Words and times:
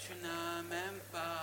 tu 0.00 0.14
n'as 0.22 0.62
même 0.62 0.98
pas 1.12 1.39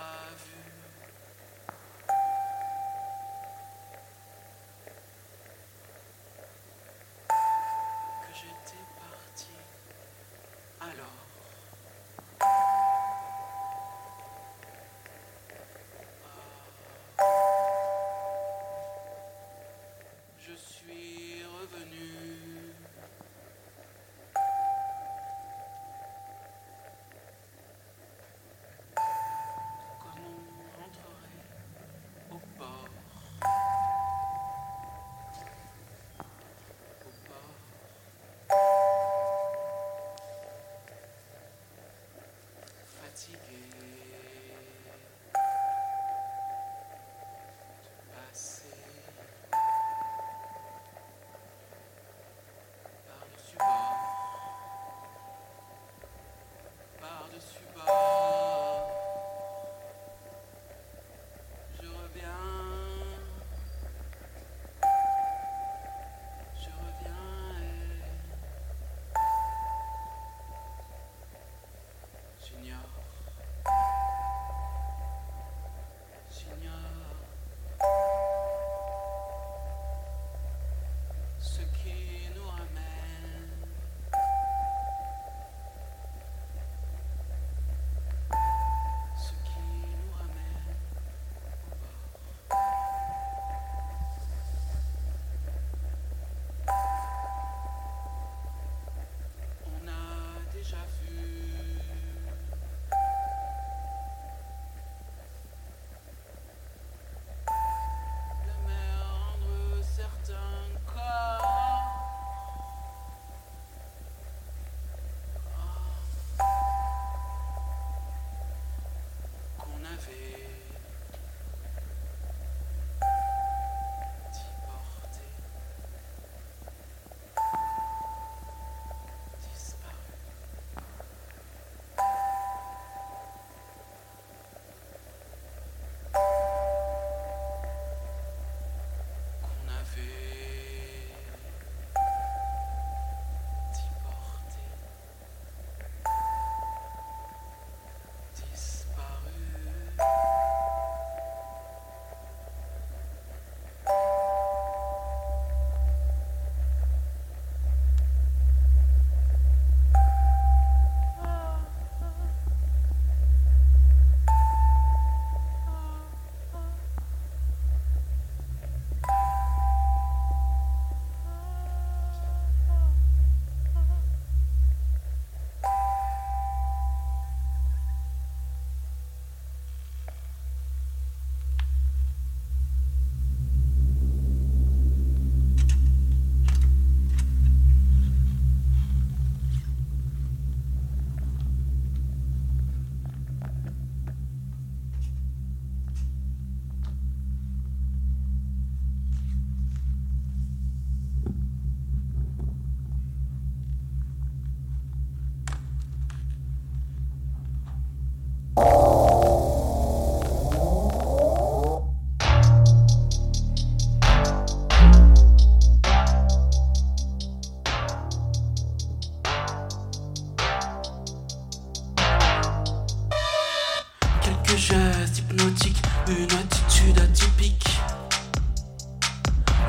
Quelques 224.48 224.60
gestes 224.60 225.18
hypnotiques, 225.18 225.82
une 226.06 226.32
attitude 226.32 226.98
atypique. 226.98 227.80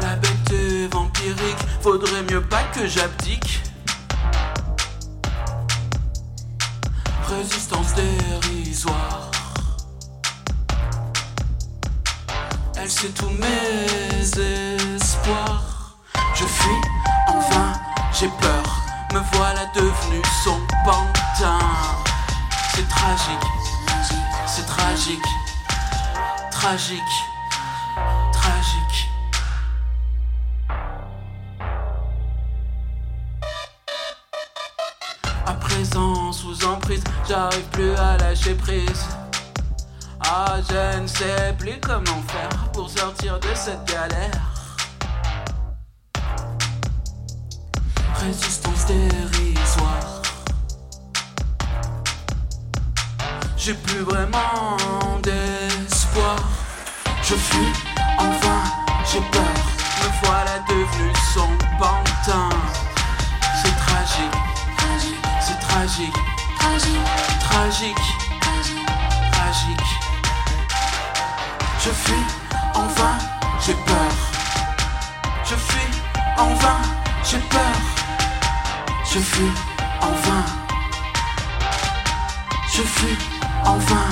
La 0.02 0.16
bête 0.16 0.92
vampirique, 0.94 1.58
faudrait 1.82 2.24
mieux 2.24 2.42
pas 2.42 2.64
que 2.74 2.88
j'abdique. 2.88 3.62
Résistance 7.28 7.94
dérisoire. 7.96 9.32
Elle 12.78 12.90
sait 12.90 13.10
tous 13.10 13.32
mes 13.32 14.96
espoirs. 14.96 15.98
Je 16.36 16.46
fuis 16.46 16.82
en 17.28 17.40
vain, 17.40 17.74
j'ai 18.14 18.30
peur. 18.40 18.64
Me 19.14 19.20
voilà 19.34 19.66
devenu 19.76 20.22
son 20.44 20.58
pantin. 20.86 21.60
C'est 22.76 22.88
tragique, 22.88 23.46
tragique, 24.80 25.30
tragique, 26.52 27.16
tragique. 28.32 29.10
À 35.46 35.54
présent, 35.54 36.32
sous 36.32 36.66
emprise, 36.66 37.04
j'arrive 37.28 37.68
plus 37.72 37.94
à 37.96 38.18
lâcher 38.18 38.56
prise. 38.56 39.06
Ah, 40.22 40.58
je 40.70 41.00
ne 41.02 41.08
sais 41.08 41.56
plus 41.58 41.80
comment 41.82 42.22
faire 42.28 42.72
pour 42.72 42.90
sortir 42.90 43.40
de 43.40 43.54
cette 43.56 43.84
galère. 43.86 44.42
Résistance 48.22 48.86
dérisoire. 48.86 49.39
J'ai 53.70 53.76
plus 53.76 54.00
vraiment 54.00 54.78
d'espoir. 55.22 56.38
Je 57.22 57.36
fuis 57.36 57.72
en 58.18 58.32
vain, 58.32 58.64
j'ai 59.06 59.20
peur. 59.20 59.44
Me 59.44 60.26
voilà 60.26 60.58
devenu 60.68 61.14
son 61.36 61.48
pantin. 61.78 62.50
C'est 63.62 63.76
tragique, 63.86 64.38
c'est 65.40 65.60
tragique, 65.60 66.16
tragique. 66.58 67.06
tragique. 67.62 67.96
Je 71.86 71.90
fuis 71.92 72.26
en 72.74 72.88
vain, 72.88 73.18
j'ai 73.64 73.76
peur. 73.86 74.12
Je 75.46 75.54
fuis 75.54 75.92
en 76.40 76.56
vain, 76.56 76.82
j'ai 77.24 77.38
peur. 77.38 77.78
Je 79.06 79.20
fuis 79.20 79.52
en 80.02 80.12
vain. 80.28 80.46
Je 82.74 82.82
fuis 82.82 83.39
en 83.66 83.78
vain. 83.78 84.10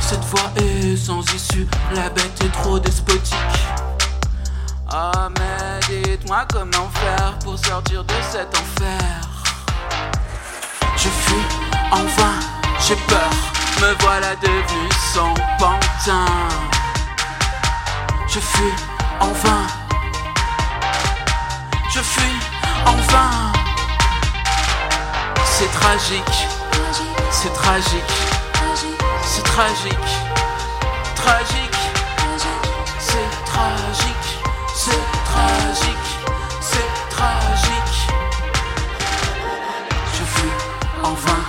Cette 0.00 0.24
voie 0.24 0.50
est 0.56 0.96
sans 0.96 1.22
issue, 1.34 1.66
la 1.94 2.08
bête 2.10 2.40
est 2.44 2.52
trop 2.52 2.78
despotique. 2.78 3.34
Ah 4.90 5.28
mais 5.38 5.80
dites-moi 5.88 6.46
comment 6.52 6.88
faire 6.90 7.36
pour 7.42 7.58
sortir 7.58 8.04
de 8.04 8.14
cet 8.30 8.54
enfer. 8.56 9.00
Je 10.96 11.08
fuis 11.08 11.46
en 11.90 12.04
vain, 12.04 12.38
j'ai 12.86 12.96
peur, 13.08 13.30
me 13.80 13.94
voilà 14.00 14.34
devenu 14.36 14.88
sans 15.12 15.34
pantin. 15.58 16.26
Je 18.28 18.40
fuis 18.40 18.74
en 19.20 19.32
vain, 19.32 19.66
je 21.92 22.00
fuis 22.00 22.38
en 22.86 22.96
vain. 23.12 23.52
C'est 25.44 25.70
tragique, 25.72 26.48
c'est 27.30 27.52
tragique, 27.52 28.16
c'est 29.22 29.44
tragique, 29.44 30.10
tragique, 31.14 31.82
c'est 32.98 33.44
tragique, 33.46 34.40
c'est 34.68 35.04
tragique, 35.24 36.10
c'est 36.60 36.90
tragique. 37.10 38.08
Je 40.16 40.24
fuis 40.24 40.52
en 41.02 41.12
vain, 41.12 41.43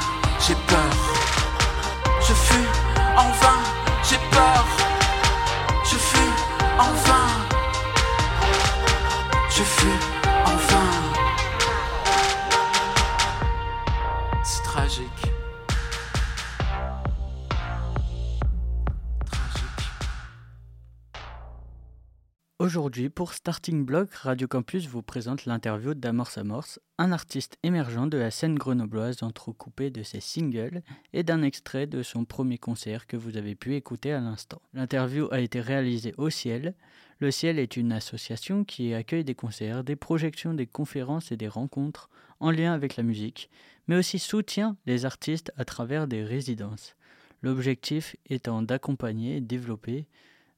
Aujourd'hui, 22.57 23.09
pour 23.09 23.33
Starting 23.33 23.83
Block, 23.83 24.13
Radio 24.13 24.47
Campus 24.47 24.87
vous 24.87 25.01
présente 25.01 25.45
l'interview 25.45 25.93
d'Amorce 25.93 26.37
Amorce, 26.37 26.79
un 26.97 27.11
artiste 27.11 27.57
émergent 27.63 28.07
de 28.07 28.17
la 28.17 28.31
scène 28.31 28.55
grenobloise 28.55 29.23
entrecoupé 29.23 29.89
de 29.89 30.03
ses 30.03 30.21
singles 30.21 30.81
et 31.11 31.23
d'un 31.23 31.41
extrait 31.41 31.85
de 31.85 32.01
son 32.01 32.23
premier 32.23 32.57
concert 32.57 33.07
que 33.07 33.17
vous 33.17 33.35
avez 33.35 33.55
pu 33.55 33.75
écouter 33.75 34.13
à 34.13 34.21
l'instant. 34.21 34.61
L'interview 34.73 35.27
a 35.31 35.41
été 35.41 35.59
réalisée 35.59 36.13
au 36.17 36.29
Ciel. 36.29 36.75
Le 37.19 37.29
Ciel 37.29 37.59
est 37.59 37.75
une 37.75 37.91
association 37.91 38.63
qui 38.63 38.93
accueille 38.93 39.25
des 39.25 39.35
concerts, 39.35 39.83
des 39.83 39.97
projections, 39.97 40.53
des 40.53 40.65
conférences 40.65 41.33
et 41.33 41.37
des 41.37 41.49
rencontres 41.49 42.09
en 42.39 42.51
lien 42.51 42.71
avec 42.71 42.95
la 42.95 43.03
musique, 43.03 43.49
mais 43.89 43.97
aussi 43.97 44.17
soutient 44.17 44.77
les 44.85 45.03
artistes 45.03 45.51
à 45.57 45.65
travers 45.65 46.07
des 46.07 46.23
résidences. 46.23 46.95
L'objectif 47.41 48.15
étant 48.29 48.61
d'accompagner 48.61 49.35
et 49.35 49.41
développer 49.41 50.07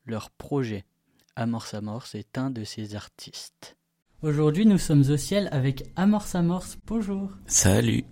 leurs 0.05 0.29
projets. 0.29 0.86
Amorce 1.39 1.75
Amorce 1.75 2.15
est 2.15 2.39
un 2.39 2.50
de 2.50 2.63
ces 2.63 2.96
artistes. 2.96 3.77
Aujourd'hui, 4.24 4.65
nous 4.65 4.79
sommes 4.79 5.03
au 5.12 5.17
ciel 5.17 5.50
avec 5.51 5.84
Amorce 5.96 6.34
Amorce. 6.34 6.79
Bonjour. 6.88 7.29
Salut. 7.46 8.06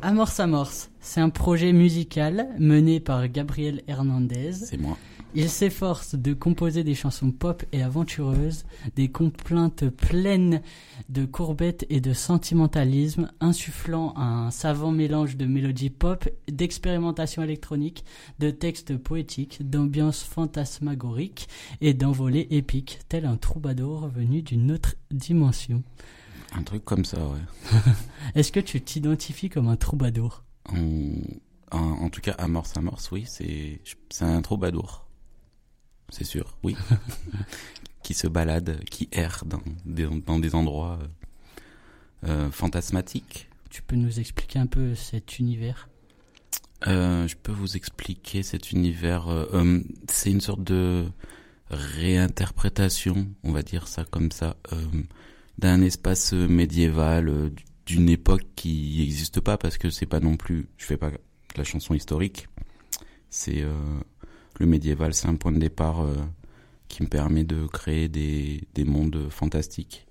Amorce 0.00 0.40
Amorce, 0.40 0.90
c'est 1.04 1.20
un 1.20 1.28
projet 1.28 1.74
musical 1.74 2.48
mené 2.58 2.98
par 2.98 3.28
Gabriel 3.28 3.82
Hernandez. 3.86 4.52
C'est 4.54 4.78
moi. 4.78 4.96
Il 5.34 5.50
s'efforce 5.50 6.14
de 6.14 6.32
composer 6.32 6.82
des 6.82 6.94
chansons 6.94 7.30
pop 7.30 7.62
et 7.72 7.82
aventureuses, 7.82 8.64
des 8.96 9.08
complaintes 9.08 9.88
pleines 9.90 10.62
de 11.10 11.26
courbettes 11.26 11.84
et 11.90 12.00
de 12.00 12.14
sentimentalisme, 12.14 13.30
insufflant 13.40 14.16
un 14.16 14.50
savant 14.50 14.92
mélange 14.92 15.36
de 15.36 15.44
mélodies 15.44 15.90
pop, 15.90 16.26
d'expérimentation 16.48 17.42
électronique, 17.42 18.04
de 18.38 18.50
textes 18.50 18.96
poétiques, 18.96 19.68
d'ambiance 19.68 20.22
fantasmagorique 20.22 21.48
et 21.82 21.92
d'envolées 21.94 22.46
épiques, 22.50 23.00
tel 23.08 23.26
un 23.26 23.36
troubadour 23.36 24.08
venu 24.08 24.40
d'une 24.40 24.72
autre 24.72 24.94
dimension. 25.10 25.82
Un 26.56 26.62
truc 26.62 26.84
comme 26.84 27.04
ça, 27.04 27.18
ouais. 27.18 27.80
Est-ce 28.36 28.52
que 28.52 28.60
tu 28.60 28.80
t'identifies 28.80 29.50
comme 29.50 29.68
un 29.68 29.76
troubadour? 29.76 30.43
On- 30.72 31.22
En, 31.70 31.78
en 32.04 32.08
tout 32.10 32.20
cas, 32.20 32.32
Amorce 32.38 32.76
Amorce, 32.76 33.10
oui, 33.10 33.24
c'est 33.26 33.80
c'est 34.10 34.24
un 34.24 34.42
troubadour. 34.42 35.06
C'est 36.10 36.24
sûr, 36.24 36.56
oui. 36.62 36.76
qui 38.04 38.14
se 38.14 38.28
balade, 38.28 38.84
qui 38.84 39.08
erre 39.10 39.42
dans 39.46 39.62
des, 39.84 40.06
dans 40.26 40.38
des 40.38 40.54
endroits 40.54 40.98
euh, 41.02 42.28
euh, 42.28 42.50
fantasmatiques. 42.52 43.48
Tu 43.70 43.82
peux 43.82 43.96
nous 43.96 44.20
expliquer 44.20 44.58
un 44.60 44.66
peu 44.66 44.94
cet 44.94 45.38
univers? 45.40 45.88
Euh, 46.86 47.26
je 47.26 47.34
peux 47.34 47.50
vous 47.50 47.76
expliquer 47.76 48.42
cet 48.44 48.70
univers. 48.70 49.28
euh, 49.28 49.80
c'est 50.08 50.30
une 50.30 50.42
sorte 50.42 50.62
de 50.62 51.08
réinterprétation, 51.70 53.26
on 53.42 53.52
va 53.52 53.62
dire 53.62 53.88
ça 53.88 54.04
comme 54.04 54.30
ça, 54.30 54.56
d'un 55.58 55.80
espace 55.82 56.32
médiéval, 56.34 57.50
d'une 57.86 58.08
époque 58.08 58.46
qui 58.56 58.96
n'existe 58.98 59.40
pas 59.40 59.58
parce 59.58 59.78
que 59.78 59.90
c'est 59.90 60.06
pas 60.06 60.20
non 60.20 60.36
plus. 60.36 60.68
Je 60.76 60.86
fais 60.86 60.96
pas 60.96 61.10
de 61.10 61.18
la 61.56 61.64
chanson 61.64 61.94
historique. 61.94 62.48
C'est 63.30 63.62
euh, 63.62 63.72
le 64.58 64.66
médiéval, 64.66 65.14
c'est 65.14 65.28
un 65.28 65.36
point 65.36 65.52
de 65.52 65.58
départ 65.58 66.02
euh, 66.02 66.14
qui 66.88 67.02
me 67.02 67.08
permet 67.08 67.44
de 67.44 67.66
créer 67.66 68.08
des, 68.08 68.66
des 68.74 68.84
mondes 68.84 69.28
fantastiques. 69.30 70.06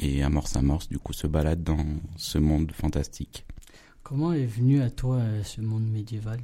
Et 0.00 0.22
Amorce 0.22 0.54
Amorce, 0.56 0.88
du 0.88 0.98
coup, 0.98 1.12
se 1.12 1.26
balade 1.26 1.64
dans 1.64 1.84
ce 2.16 2.38
monde 2.38 2.70
fantastique. 2.72 3.44
Comment 4.02 4.32
est 4.32 4.46
venu 4.46 4.80
à 4.80 4.90
toi 4.90 5.16
euh, 5.16 5.42
ce 5.42 5.60
monde 5.60 5.86
médiéval? 5.86 6.40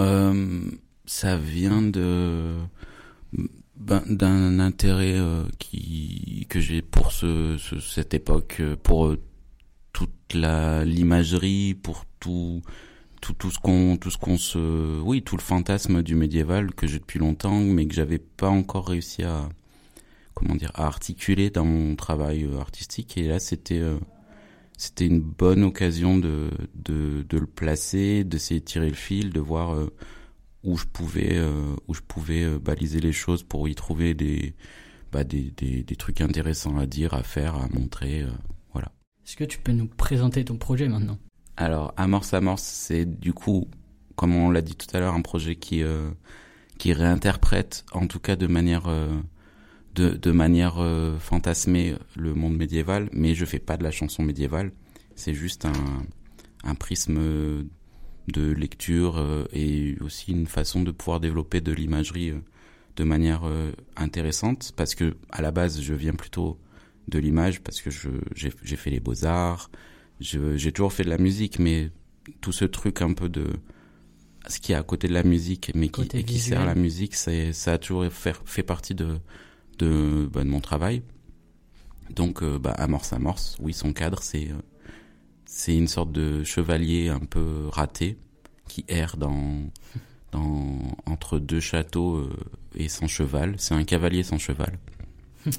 Euh, 0.00 0.64
ça 1.04 1.36
vient 1.36 1.82
de 1.82 2.56
ben, 3.86 4.02
d'un 4.08 4.58
intérêt 4.60 5.14
euh, 5.18 5.44
qui 5.58 6.46
que 6.48 6.60
j'ai 6.60 6.82
pour 6.82 7.12
ce, 7.12 7.56
ce- 7.58 7.80
cette 7.80 8.14
époque, 8.14 8.56
euh, 8.60 8.76
pour 8.82 9.06
euh, 9.08 9.18
toute 9.92 10.10
la 10.34 10.84
l'imagerie, 10.84 11.74
pour 11.74 12.04
tout 12.20 12.62
tout 13.20 13.34
tout 13.34 13.50
ce 13.50 13.58
qu'on 13.58 13.96
tout 13.96 14.10
ce 14.10 14.18
qu'on 14.18 14.38
se 14.38 15.00
oui 15.02 15.22
tout 15.22 15.36
le 15.36 15.42
fantasme 15.42 16.02
du 16.02 16.14
médiéval 16.16 16.74
que 16.74 16.86
j'ai 16.86 16.98
depuis 16.98 17.18
longtemps, 17.20 17.60
mais 17.60 17.86
que 17.86 17.94
j'avais 17.94 18.18
pas 18.18 18.48
encore 18.50 18.88
réussi 18.88 19.22
à 19.24 19.48
comment 20.34 20.54
dire 20.56 20.72
à 20.74 20.86
articuler 20.86 21.50
dans 21.50 21.64
mon 21.64 21.94
travail 21.96 22.44
euh, 22.44 22.58
artistique. 22.60 23.16
Et 23.18 23.28
là, 23.28 23.38
c'était 23.40 23.78
euh, 23.80 23.98
c'était 24.76 25.06
une 25.06 25.20
bonne 25.20 25.62
occasion 25.64 26.18
de, 26.18 26.50
de, 26.74 27.24
de 27.28 27.38
le 27.38 27.46
placer, 27.46 28.24
d'essayer 28.24 28.60
de 28.60 28.64
tirer 28.64 28.88
le 28.88 28.94
fil, 28.96 29.30
de 29.30 29.40
voir 29.40 29.74
où 30.64 30.76
je 30.76 30.84
pouvais 30.86 31.36
euh, 31.36 31.74
où 31.88 31.94
je 31.94 32.00
pouvais 32.00 32.44
euh, 32.44 32.58
baliser 32.58 33.00
les 33.00 33.12
choses 33.12 33.42
pour 33.42 33.68
y 33.68 33.74
trouver 33.74 34.14
des 34.14 34.54
bah, 35.10 35.24
des, 35.24 35.50
des, 35.56 35.82
des 35.82 35.96
trucs 35.96 36.20
intéressants 36.20 36.78
à 36.78 36.86
dire, 36.86 37.12
à 37.14 37.22
faire, 37.22 37.56
à 37.56 37.68
montrer. 37.68 38.22
euh, 38.22 38.30
voilà. 38.72 38.92
Est-ce 39.26 39.36
que 39.36 39.44
tu 39.44 39.58
peux 39.58 39.72
nous 39.72 39.86
présenter 39.86 40.44
ton 40.44 40.56
projet 40.56 40.88
maintenant? 40.88 41.18
Alors, 41.56 41.92
Amorce 41.96 42.32
Amorce, 42.32 42.62
c'est 42.62 43.04
du 43.04 43.32
coup, 43.34 43.68
comme 44.16 44.34
on 44.34 44.50
l'a 44.50 44.62
dit 44.62 44.74
tout 44.74 44.86
à 44.96 45.00
l'heure, 45.00 45.14
un 45.14 45.20
projet 45.20 45.56
qui 45.56 45.82
euh, 45.82 46.10
qui 46.78 46.92
réinterprète, 46.92 47.84
en 47.92 48.06
tout 48.06 48.18
cas 48.20 48.36
de 48.36 48.46
manière 48.46 48.88
de, 49.94 50.10
de 50.10 50.30
manière 50.32 50.84
fantasmée, 51.20 51.94
le 52.16 52.34
monde 52.34 52.56
médiéval. 52.56 53.08
Mais 53.12 53.34
je 53.34 53.44
fais 53.44 53.58
pas 53.60 53.76
de 53.76 53.84
la 53.84 53.90
chanson 53.90 54.22
médiévale. 54.22 54.72
C'est 55.14 55.34
juste 55.34 55.66
un 55.66 55.72
un 56.64 56.74
prisme 56.74 57.18
de 58.28 58.52
lecture 58.52 59.18
euh, 59.18 59.44
et 59.52 59.96
aussi 60.00 60.32
une 60.32 60.46
façon 60.46 60.82
de 60.82 60.90
pouvoir 60.90 61.20
développer 61.20 61.60
de 61.60 61.72
l'imagerie 61.72 62.30
euh, 62.30 62.40
de 62.96 63.04
manière 63.04 63.42
euh, 63.44 63.72
intéressante 63.96 64.72
parce 64.76 64.94
que 64.94 65.16
à 65.30 65.42
la 65.42 65.50
base 65.50 65.80
je 65.80 65.94
viens 65.94 66.12
plutôt 66.12 66.58
de 67.08 67.18
l'image 67.18 67.60
parce 67.62 67.80
que 67.80 67.90
je 67.90 68.10
j'ai 68.34 68.76
fait 68.76 68.90
les 68.90 69.00
beaux 69.00 69.24
arts 69.24 69.70
j'ai 70.20 70.70
toujours 70.70 70.92
fait 70.92 71.02
de 71.02 71.10
la 71.10 71.18
musique 71.18 71.58
mais 71.58 71.90
tout 72.40 72.52
ce 72.52 72.64
truc 72.64 73.02
un 73.02 73.12
peu 73.12 73.28
de 73.28 73.46
ce 74.46 74.60
qui 74.60 74.72
est 74.72 74.76
à 74.76 74.82
côté 74.84 75.08
de 75.08 75.14
la 75.14 75.24
musique 75.24 75.72
mais 75.74 75.88
qui, 75.88 76.02
et 76.14 76.22
qui 76.22 76.38
sert 76.38 76.60
à 76.60 76.66
la 76.66 76.76
musique 76.76 77.16
c'est 77.16 77.52
ça 77.52 77.72
a 77.72 77.78
toujours 77.78 78.06
fait, 78.12 78.36
fait 78.44 78.62
partie 78.62 78.94
de 78.94 79.18
de, 79.78 80.28
bah, 80.32 80.44
de 80.44 80.48
mon 80.48 80.60
travail. 80.60 81.02
Donc 82.10 82.42
euh, 82.42 82.58
bah, 82.58 82.72
amorce 82.72 83.12
amorce 83.12 83.56
oui 83.60 83.72
son 83.72 83.92
cadre 83.92 84.22
c'est 84.22 84.50
euh, 84.50 84.60
c'est 85.54 85.76
une 85.76 85.86
sorte 85.86 86.12
de 86.12 86.44
chevalier 86.44 87.10
un 87.10 87.18
peu 87.18 87.68
raté 87.70 88.16
qui 88.68 88.86
erre 88.88 89.18
dans 89.18 89.70
dans, 90.32 90.78
entre 91.04 91.38
deux 91.38 91.60
châteaux 91.60 92.26
et 92.74 92.88
sans 92.88 93.06
cheval. 93.06 93.56
C'est 93.58 93.74
un 93.74 93.84
cavalier 93.84 94.22
sans 94.22 94.38
cheval. 94.38 94.78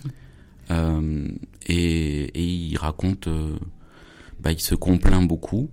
et, 1.68 1.76
et, 1.76 2.44
il 2.44 2.76
raconte, 2.78 3.30
bah, 4.40 4.52
il 4.52 4.60
se 4.60 4.74
complaint 4.74 5.22
beaucoup. 5.22 5.70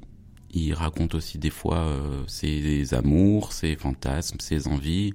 Il 0.51 0.75
raconte 0.75 1.15
aussi 1.15 1.39
des 1.39 1.49
fois 1.49 1.97
ses 2.27 2.93
amours, 2.93 3.55
ses 3.55 3.75
fantasmes, 3.75 4.39
ses 4.39 4.69
envies. 4.69 5.15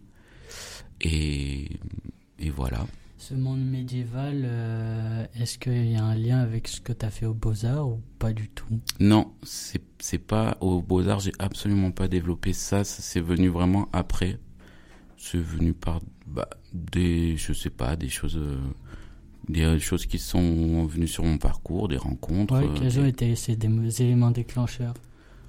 Et, 1.02 1.70
et 2.40 2.50
voilà. 2.50 2.88
Ce 3.18 3.34
monde 3.34 3.66
médiéval, 3.66 4.44
euh, 4.46 5.26
est-ce 5.36 5.58
qu'il 5.58 5.90
y 5.90 5.96
a 5.96 6.04
un 6.04 6.16
lien 6.16 6.40
avec 6.40 6.68
ce 6.68 6.82
que 6.82 6.92
tu 6.94 7.06
as 7.06 7.10
fait 7.10 7.26
aux 7.26 7.34
Beaux-Arts 7.34 7.88
ou 7.88 8.02
pas 8.20 8.34
du 8.34 8.50
tout? 8.50 8.80
Non, 9.00 9.34
c'est, 9.42 9.82
c'est 10.00 10.20
pas 10.20 10.58
aux 10.60 10.82
Beaux-Arts, 10.82 11.22
j'ai 11.22 11.32
absolument 11.40 11.92
pas 11.92 12.08
développé 12.08 12.52
ça, 12.54 12.84
ça 12.84 13.02
c'est 13.02 13.22
venu 13.22 13.48
vraiment 13.48 13.88
après. 13.94 14.38
C'est 15.18 15.40
venu 15.40 15.74
par 15.74 16.02
bah, 16.28 16.50
des, 16.74 17.38
je 17.38 17.54
sais 17.54 17.70
pas, 17.70 17.96
des 17.96 18.10
choses, 18.10 18.38
euh, 18.38 18.58
des 19.48 19.80
choses 19.80 20.06
qui 20.06 20.20
sont 20.20 20.86
venues 20.86 21.08
sur 21.08 21.24
mon 21.24 21.38
parcours, 21.38 21.88
des 21.88 21.98
rencontres. 21.98 22.54
Ouais, 22.54 22.70
quels 22.78 23.00
ont 23.00 23.06
été 23.06 23.34
ces 23.36 23.56
des 23.56 24.02
éléments 24.02 24.32
déclencheurs? 24.32 24.94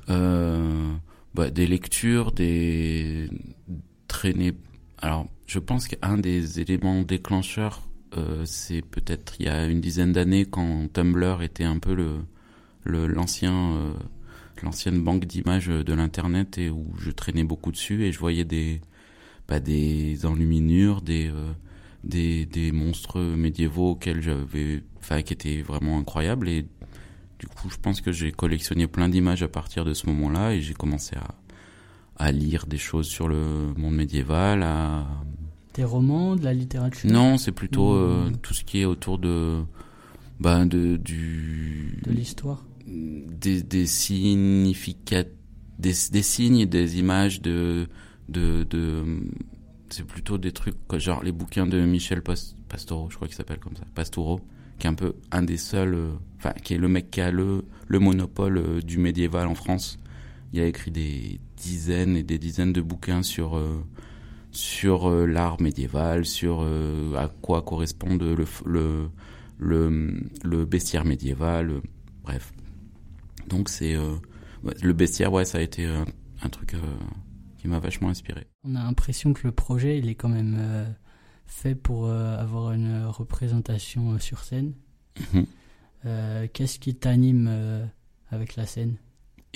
Euh, 0.09 0.95
bah, 1.35 1.51
Des 1.51 1.67
lectures, 1.67 2.33
des 2.33 3.29
traînées. 4.07 4.55
Alors, 4.99 5.27
je 5.47 5.59
pense 5.59 5.89
qu'un 5.89 6.19
des 6.19 6.61
éléments 6.61 7.03
déclencheurs, 7.03 7.89
euh, 8.17 8.45
c'est 8.45 8.83
peut-être 8.83 9.37
il 9.39 9.47
y 9.47 9.49
a 9.49 9.67
une 9.67 9.81
dizaine 9.81 10.13
d'années 10.13 10.45
quand 10.45 10.93
Tumblr 10.93 11.43
était 11.43 11.65
un 11.65 11.79
peu 11.79 11.95
le 11.95 12.19
l'ancien 12.85 13.75
euh, 13.77 13.93
l'ancienne 14.63 15.03
banque 15.03 15.25
d'images 15.25 15.67
de 15.67 15.93
l'internet 15.93 16.57
et 16.57 16.71
où 16.71 16.87
je 16.99 17.11
traînais 17.11 17.43
beaucoup 17.43 17.73
dessus 17.73 18.05
et 18.05 18.13
je 18.13 18.19
voyais 18.19 18.45
des 18.45 18.81
bah, 19.49 19.59
des 19.61 20.25
enluminures, 20.25 21.03
des 21.03 21.29
euh, 21.29 21.53
des, 22.05 22.47
des 22.47 22.71
monstres 22.71 23.21
médiévaux 23.21 23.93
auxquels 23.93 24.23
j'avais 24.23 24.85
enfin 24.99 25.23
qui 25.23 25.33
étaient 25.33 25.63
vraiment 25.63 25.99
incroyables 25.99 26.49
et 26.49 26.67
du 27.41 27.47
coup 27.49 27.69
je 27.69 27.77
pense 27.77 28.01
que 28.01 28.13
j'ai 28.13 28.31
collectionné 28.31 28.87
plein 28.87 29.09
d'images 29.09 29.43
à 29.43 29.49
partir 29.49 29.85
de 29.85 29.93
ce 29.95 30.07
moment-là 30.07 30.55
et 30.55 30.61
j'ai 30.61 30.75
commencé 30.75 31.17
à 31.17 31.35
à 32.17 32.33
lire 32.33 32.67
des 32.67 32.79
choses 32.79 33.07
sur 33.07 33.29
le 33.29 33.73
monde 33.77 33.95
médiéval, 33.95 34.63
à... 34.63 35.07
Des 35.75 35.85
romans, 35.85 36.37
de 36.37 36.45
la 36.45 36.55
littérature? 36.55 37.11
Non, 37.11 37.39
c'est 37.39 37.53
plutôt 37.53 37.95
euh, 37.95 38.31
tout 38.43 38.55
ce 38.55 38.65
qui 38.65 38.81
est 38.81 38.85
autour 38.85 39.19
de... 39.19 39.63
Bah, 40.41 40.65
de, 40.65 40.97
du... 40.97 42.01
De 42.05 42.13
l'histoire. 42.13 42.65
Des, 42.87 43.63
des 43.63 43.87
significats... 43.87 45.25
Des, 45.79 45.93
des 46.11 46.23
signes, 46.23 46.67
des 46.67 46.99
images 46.99 47.43
de... 47.43 47.87
de, 48.29 48.65
de 48.65 49.05
c'est 49.89 50.05
plutôt 50.05 50.37
des 50.37 50.51
trucs 50.51 50.75
genre 50.97 51.23
les 51.23 51.31
bouquins 51.31 51.67
de 51.67 51.81
Michel 51.81 52.21
Pastoureau, 52.21 53.09
je 53.09 53.15
crois 53.15 53.29
qu'il 53.29 53.37
s'appelle 53.37 53.61
comme 53.61 53.77
ça, 53.77 53.85
Pastoureau, 53.95 54.41
qui 54.79 54.89
est 54.89 54.91
un 54.91 54.95
peu 54.95 55.15
un 55.31 55.43
des 55.43 55.57
seuls, 55.59 55.95
euh, 55.95 56.13
enfin 56.39 56.53
qui 56.65 56.75
est 56.75 56.79
le 56.79 56.89
mec 56.89 57.11
qui 57.11 57.21
a 57.21 57.31
le, 57.31 57.65
le 57.87 57.99
monopole 58.01 58.59
euh, 58.59 58.81
du 58.81 58.99
médiéval 58.99 59.47
en 59.47 59.55
France. 59.55 60.01
Il 60.53 60.61
a 60.61 60.67
écrit 60.67 60.91
des 60.91 61.41
dizaines 61.57 62.17
et 62.17 62.23
des 62.23 62.39
dizaines 62.39 62.73
de 62.73 62.81
bouquins 62.81 63.23
sur 63.23 63.57
euh, 63.57 63.85
sur 64.53 65.11
euh, 65.11 65.27
l'art 65.27 65.61
médiéval, 65.61 66.25
sur 66.25 66.61
euh, 66.63 67.15
à 67.17 67.29
quoi 67.29 67.63
correspond 67.63 68.17
le 68.17 68.37
le 68.65 69.11
le, 69.59 70.21
le 70.45 70.65
bestiaire 70.67 71.05
médiéval, 71.05 71.81
bref. 72.23 72.53
Donc 73.49 73.69
c'est 73.69 73.97
le 74.83 74.93
bestiaire, 74.93 75.33
ouais, 75.33 75.47
ça 75.47 75.59
a 75.59 75.61
été 75.63 75.87
un, 75.87 76.49
truc 76.51 76.75
qui 77.57 77.67
m'a 77.69 77.79
vachement 77.79 78.11
inspiré. 78.11 78.47
On 78.65 78.75
a 78.75 78.83
l'impression 78.83 79.33
que 79.33 79.47
le 79.47 79.53
projet, 79.53 79.99
il 79.99 80.11
est 80.11 80.15
quand 80.15 80.29
même 80.29 80.95
fait 81.47 81.75
pour 81.75 82.11
avoir 82.11 82.73
une 82.73 83.07
représentation 83.07 84.19
sur 84.19 84.45
scène. 84.45 84.75
Mhm. 85.33 85.47
Qu'est-ce 86.53 86.79
qui 86.79 86.95
t'anime 86.95 87.89
avec 88.31 88.57
la 88.57 88.67
scène? 88.67 88.97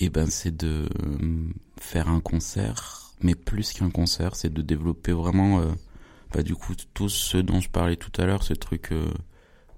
Et 0.00 0.06
eh 0.06 0.08
ben 0.08 0.30
c'est 0.30 0.56
de 0.56 0.88
euh, 1.02 1.52
faire 1.78 2.08
un 2.08 2.20
concert, 2.20 3.12
mais 3.20 3.34
plus 3.34 3.74
qu'un 3.74 3.90
concert, 3.90 4.34
c'est 4.34 4.50
de 4.50 4.62
développer 4.62 5.12
vraiment, 5.12 5.60
euh, 5.60 5.72
bah, 6.32 6.42
du 6.42 6.54
coup, 6.54 6.72
tout 6.94 7.10
ce 7.10 7.36
dont 7.36 7.60
je 7.60 7.68
parlais 7.68 7.96
tout 7.96 8.12
à 8.18 8.24
l'heure, 8.24 8.42
ce 8.42 8.54
truc 8.54 8.92
euh, 8.92 9.12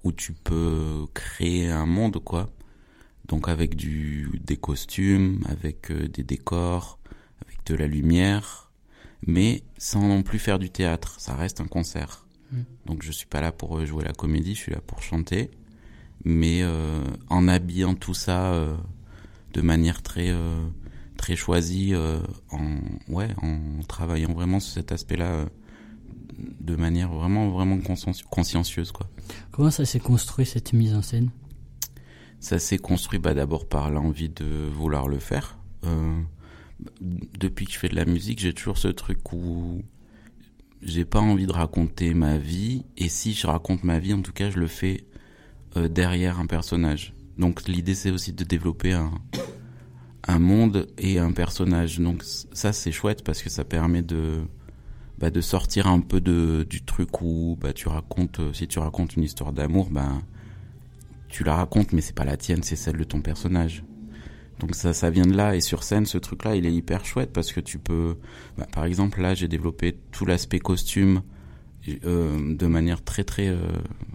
où 0.04 0.12
tu 0.12 0.32
peux 0.32 1.06
créer 1.12 1.70
un 1.70 1.86
monde, 1.86 2.22
quoi. 2.22 2.48
Donc 3.26 3.48
avec 3.48 3.74
du, 3.74 4.30
des 4.44 4.56
costumes, 4.56 5.40
avec 5.48 5.90
des 5.90 6.22
décors, 6.22 7.00
avec 7.44 7.58
de 7.66 7.74
la 7.74 7.88
lumière, 7.88 8.70
mais 9.26 9.64
sans 9.76 10.06
non 10.06 10.22
plus 10.22 10.38
faire 10.38 10.60
du 10.60 10.70
théâtre. 10.70 11.18
Ça 11.18 11.34
reste 11.34 11.60
un 11.60 11.66
concert. 11.66 12.28
Mmh. 12.52 12.60
Donc 12.86 13.02
je 13.02 13.10
suis 13.10 13.26
pas 13.26 13.40
là 13.40 13.50
pour 13.50 13.84
jouer 13.84 14.04
la 14.04 14.12
comédie, 14.12 14.54
je 14.54 14.60
suis 14.60 14.72
là 14.72 14.80
pour 14.86 15.02
chanter, 15.02 15.50
mais 16.24 16.62
en 17.28 17.48
habillant 17.48 17.94
tout 17.94 18.14
ça 18.14 18.76
de 19.52 19.60
manière 19.60 20.02
très 20.02 20.30
euh, 20.30 20.66
très 21.16 21.36
choisie 21.36 21.94
euh, 21.94 22.20
en 22.50 22.76
ouais 23.08 23.28
en 23.42 23.82
travaillant 23.86 24.32
vraiment 24.32 24.60
sur 24.60 24.74
cet 24.74 24.92
aspect-là 24.92 25.32
euh, 25.32 25.46
de 26.60 26.76
manière 26.76 27.12
vraiment 27.12 27.50
vraiment 27.50 27.78
consciencieuse 28.30 28.92
quoi. 28.92 29.08
Comment 29.50 29.70
ça 29.70 29.84
s'est 29.84 30.00
construit 30.00 30.46
cette 30.46 30.72
mise 30.72 30.94
en 30.94 31.02
scène? 31.02 31.30
Ça 32.40 32.58
s'est 32.58 32.78
construit 32.78 33.20
bah, 33.20 33.34
d'abord 33.34 33.68
par 33.68 33.90
l'envie 33.90 34.28
de 34.28 34.68
vouloir 34.74 35.06
le 35.06 35.18
faire. 35.18 35.58
depuis 37.38 37.66
que 37.66 37.72
je 37.72 37.78
fais 37.78 37.88
de 37.88 37.94
la 37.94 38.04
musique, 38.04 38.40
j'ai 38.40 38.52
toujours 38.52 38.78
ce 38.78 38.88
truc 38.88 39.32
où 39.32 39.82
j'ai 40.80 41.04
pas 41.04 41.20
envie 41.20 41.46
de 41.46 41.52
raconter 41.52 42.14
ma 42.14 42.38
vie 42.38 42.84
et 42.96 43.08
si 43.08 43.32
je 43.34 43.46
raconte 43.46 43.84
ma 43.84 44.00
vie, 44.00 44.12
en 44.12 44.22
tout 44.22 44.32
cas, 44.32 44.50
je 44.50 44.58
le 44.58 44.66
fais 44.66 45.04
derrière 45.76 46.40
un 46.40 46.46
personnage. 46.46 47.14
Donc 47.38 47.66
l'idée 47.66 47.94
c'est 47.94 48.10
aussi 48.10 48.32
de 48.32 48.44
développer 48.44 48.92
un, 48.92 49.12
un 50.26 50.38
monde 50.38 50.88
et 50.98 51.18
un 51.18 51.32
personnage. 51.32 51.98
Donc 51.98 52.22
ça 52.24 52.72
c'est 52.72 52.92
chouette 52.92 53.24
parce 53.24 53.42
que 53.42 53.50
ça 53.50 53.64
permet 53.64 54.02
de 54.02 54.42
bah, 55.18 55.30
de 55.30 55.40
sortir 55.40 55.86
un 55.86 56.00
peu 56.00 56.20
de 56.20 56.66
du 56.68 56.82
truc 56.82 57.22
où 57.22 57.56
bah 57.60 57.72
tu 57.72 57.88
racontes 57.88 58.40
euh, 58.40 58.52
si 58.52 58.66
tu 58.66 58.78
racontes 58.78 59.14
une 59.16 59.22
histoire 59.22 59.52
d'amour 59.52 59.88
bah 59.90 60.08
tu 61.28 61.44
la 61.44 61.54
racontes 61.54 61.92
mais 61.92 62.00
c'est 62.00 62.14
pas 62.14 62.24
la 62.24 62.36
tienne, 62.36 62.62
c'est 62.62 62.76
celle 62.76 62.96
de 62.96 63.04
ton 63.04 63.20
personnage. 63.20 63.84
Donc 64.58 64.74
ça 64.74 64.92
ça 64.92 65.10
vient 65.10 65.26
de 65.26 65.34
là 65.34 65.56
et 65.56 65.60
sur 65.60 65.82
scène 65.82 66.06
ce 66.06 66.18
truc 66.18 66.44
là 66.44 66.54
il 66.54 66.66
est 66.66 66.72
hyper 66.72 67.04
chouette 67.04 67.32
parce 67.32 67.52
que 67.52 67.60
tu 67.60 67.78
peux 67.78 68.18
bah, 68.58 68.66
par 68.70 68.84
exemple 68.84 69.20
là 69.20 69.34
j'ai 69.34 69.48
développé 69.48 69.96
tout 70.12 70.26
l'aspect 70.26 70.60
costume 70.60 71.22
euh, 72.04 72.54
de 72.54 72.66
manière 72.66 73.02
très 73.02 73.24
très 73.24 73.48
euh, 73.48 73.58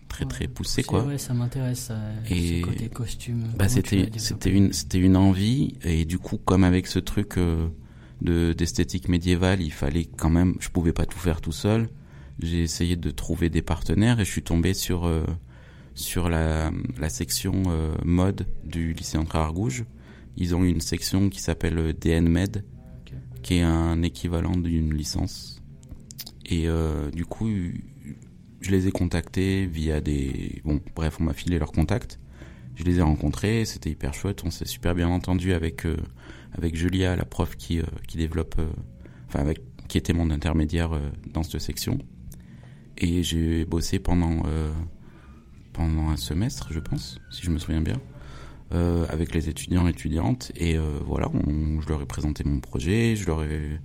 très 0.08 0.26
très 0.26 0.48
poussée 0.48 0.84
quoi. 0.84 1.04
Ouais, 1.04 1.18
ça 1.18 1.34
m'intéresse 1.34 1.92
et 2.30 2.62
ce 2.62 2.66
côté 2.66 2.88
costume. 2.88 3.44
Bah 3.58 3.68
c'était 3.68 4.10
c'était 4.18 4.52
une 4.52 4.72
c'était 4.72 5.00
une 5.00 5.18
envie 5.18 5.76
et 5.84 6.06
du 6.06 6.18
coup 6.18 6.38
comme 6.38 6.64
avec 6.64 6.88
ce 6.88 7.00
truc 7.00 7.38
euh, 7.38 7.68
de 8.22 8.54
d'esthétique 8.54 9.10
médiévale, 9.10 9.62
il 9.62 9.74
fallait 9.74 10.06
quand 10.06 10.30
même 10.30 10.56
je 10.60 10.70
pouvais 10.70 10.94
pas 10.94 11.06
tout 11.06 11.20
faire 11.20 11.42
tout 11.42 11.52
seul. 11.52 11.90
J'ai 12.40 12.62
essayé 12.62 12.96
de 12.96 13.12
trouver 13.12 13.50
des 13.50 13.62
partenaires 13.62 14.20
et 14.20 14.26
je 14.26 14.32
suis 14.32 14.44
tombé 14.44 14.74
sur 14.74 15.06
euh, 15.06 15.26
sur 15.94 16.30
la 16.30 16.72
la 16.98 17.10
section 17.10 17.64
mode 18.06 18.48
du 18.64 18.94
lycée 18.94 19.18
Entre 19.18 19.36
Argouges. 19.36 19.84
Ils 20.38 20.56
ont 20.56 20.64
une 20.64 20.82
section 20.82 21.30
qui 21.30 21.42
s'appelle 21.42 21.94
DN 22.00 22.30
Med 22.30 22.64
qui 23.44 23.56
est 23.56 23.62
un 23.62 24.04
équivalent 24.04 24.56
d'une 24.56 24.94
licence 24.94 25.57
et 26.48 26.68
euh, 26.68 27.12
du 27.12 27.26
coup, 27.26 27.48
je 28.62 28.72
les 28.72 28.88
ai 28.88 28.92
contactés 28.92 29.66
via 29.66 30.02
des... 30.02 30.62
Bon, 30.66 30.82
bref, 30.96 31.18
on 31.20 31.24
m'a 31.24 31.34
filé 31.34 31.60
leurs 31.60 31.72
contacts. 31.72 32.20
Je 32.78 32.84
les 32.84 33.00
ai 33.00 33.02
rencontrés, 33.02 33.66
c'était 33.66 33.90
hyper 33.90 34.14
chouette, 34.14 34.44
on 34.46 34.52
s'est 34.52 34.68
super 34.68 34.94
bien 34.94 35.08
entendu 35.08 35.54
avec 35.54 35.86
euh, 35.86 35.98
avec 36.52 36.76
Julia, 36.76 37.16
la 37.16 37.26
prof 37.26 37.56
qui 37.56 37.80
euh, 37.80 37.86
qui 38.08 38.18
développe, 38.18 38.56
euh, 38.60 38.70
enfin 39.28 39.40
avec 39.40 39.62
qui 39.88 39.98
était 39.98 40.14
mon 40.14 40.30
intermédiaire 40.30 40.92
dans 41.34 41.42
cette 41.42 41.62
section. 41.62 41.98
Et 43.00 43.24
j'ai 43.24 43.66
bossé 43.66 44.00
pendant 44.00 44.44
pendant 45.72 46.10
un 46.10 46.18
semestre, 46.18 46.74
je 46.74 46.80
pense, 46.80 47.20
si 47.32 47.44
je 47.44 47.52
me 47.52 47.58
souviens 47.58 47.82
bien, 47.82 48.02
avec 49.10 49.34
les 49.34 49.48
étudiants 49.48 49.88
et 49.88 49.92
étudiantes. 49.92 50.52
Et 50.58 50.78
voilà, 51.06 51.32
je 51.80 51.88
leur 51.88 52.02
ai 52.02 52.06
présenté 52.06 52.44
mon 52.44 52.60
projet, 52.60 53.16
je 53.16 53.26
leur 53.28 53.44
ai 53.44 53.80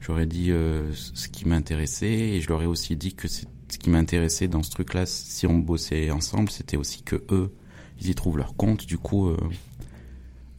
j'aurais 0.00 0.26
dit 0.26 0.50
euh, 0.50 0.92
ce 0.92 1.28
qui 1.28 1.46
m'intéressait 1.46 2.06
et 2.06 2.40
je 2.40 2.48
leur 2.48 2.62
ai 2.62 2.66
aussi 2.66 2.96
dit 2.96 3.14
que 3.14 3.28
ce 3.28 3.44
qui 3.78 3.90
m'intéressait 3.90 4.48
dans 4.48 4.62
ce 4.62 4.70
truc-là, 4.70 5.06
si 5.06 5.46
on 5.46 5.58
bossait 5.58 6.10
ensemble, 6.10 6.50
c'était 6.50 6.76
aussi 6.76 7.02
que 7.02 7.22
eux, 7.30 7.52
ils 8.00 8.10
y 8.10 8.14
trouvent 8.14 8.38
leur 8.38 8.56
compte. 8.56 8.86
Du 8.86 8.98
coup, 8.98 9.28
euh, 9.28 9.36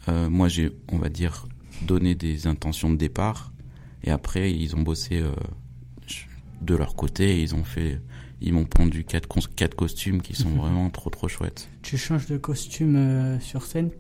euh, 0.08 0.30
moi, 0.30 0.48
j'ai, 0.48 0.72
on 0.92 0.98
va 0.98 1.10
dire, 1.10 1.48
donné 1.84 2.16
des 2.16 2.48
intentions 2.48 2.90
de 2.90 2.98
départ 2.98 3.52
et 4.04 4.12
après, 4.12 4.54
ils 4.54 4.76
ont 4.76 4.82
bossé 4.82 5.24
de 6.62 6.76
leur 6.76 6.96
côté 6.96 7.38
et 7.38 7.42
ils 7.42 7.56
ont 7.56 7.64
fait, 7.64 8.02
ils 8.42 8.54
m'ont 8.54 8.66
pondu 8.66 9.04
quatre, 9.04 9.28
quatre 9.56 9.76
costumes 9.76 10.22
qui 10.22 10.36
sont 10.36 10.50
vraiment 10.56 10.90
trop 10.90 11.10
trop 11.10 11.28
chouettes. 11.28 11.70
Tu 11.82 11.98
changes 11.98 12.28
de 12.28 12.38
costume 12.38 13.40
sur 13.42 13.64
scène? 13.64 13.92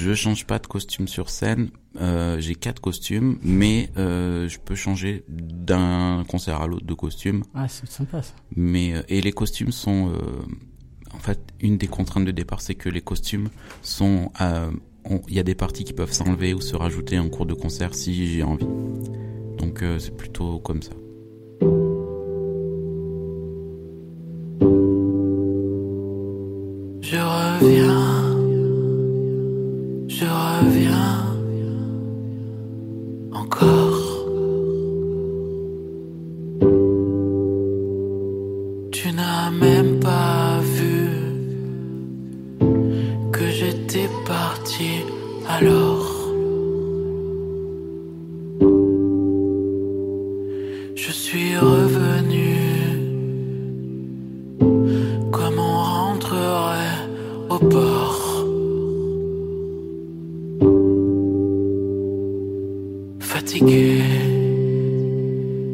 Je 0.00 0.14
change 0.14 0.46
pas 0.46 0.60
de 0.60 0.66
costume 0.68 1.08
sur 1.08 1.28
scène. 1.28 1.70
Euh, 2.00 2.38
j'ai 2.38 2.54
quatre 2.54 2.80
costumes, 2.80 3.36
mais 3.42 3.90
euh, 3.96 4.48
je 4.48 4.60
peux 4.60 4.76
changer 4.76 5.24
d'un 5.28 6.24
concert 6.28 6.62
à 6.62 6.68
l'autre 6.68 6.86
de 6.86 6.94
costume. 6.94 7.42
Ah, 7.52 7.66
c'est 7.66 7.88
sympa 7.90 8.22
ça. 8.22 8.32
Mais 8.54 8.94
euh, 8.94 9.02
et 9.08 9.20
les 9.20 9.32
costumes 9.32 9.72
sont, 9.72 10.12
euh, 10.12 10.42
en 11.12 11.18
fait, 11.18 11.40
une 11.58 11.78
des 11.78 11.88
contraintes 11.88 12.24
de 12.24 12.30
départ, 12.30 12.60
c'est 12.60 12.76
que 12.76 12.88
les 12.88 13.00
costumes 13.00 13.48
sont, 13.82 14.30
il 15.26 15.34
y 15.34 15.40
a 15.40 15.42
des 15.42 15.56
parties 15.56 15.82
qui 15.82 15.94
peuvent 15.94 16.12
s'enlever 16.12 16.54
ou 16.54 16.60
se 16.60 16.76
rajouter 16.76 17.18
en 17.18 17.28
cours 17.28 17.46
de 17.46 17.54
concert 17.54 17.92
si 17.92 18.28
j'ai 18.28 18.44
envie. 18.44 18.68
Donc 19.58 19.82
c'est 19.98 20.16
plutôt 20.16 20.60
comme 20.60 20.80
ça. 20.80 20.92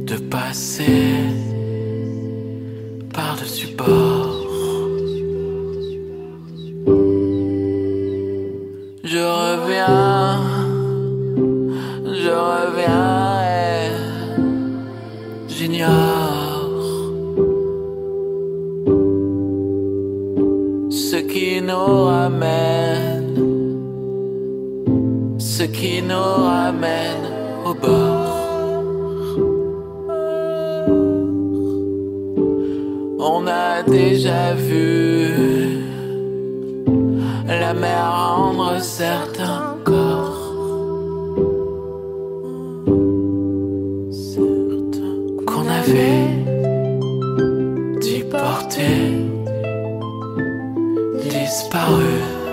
de 0.07 0.17
passer 0.31 1.13
par-dessus 3.13 3.69
bord. 3.77 4.04
disparu. 51.55 52.44